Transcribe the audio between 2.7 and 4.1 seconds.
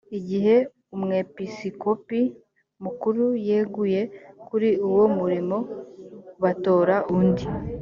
mukuru yeguye